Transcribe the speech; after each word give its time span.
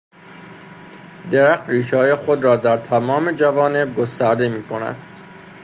درخت 1.31 1.69
ریشههای 1.69 2.15
خود 2.15 2.43
را 2.43 2.55
در 2.55 2.77
تمام 2.77 3.31
جوانب 3.31 3.95
گسترده 3.95 4.47
میکند. 4.49 4.95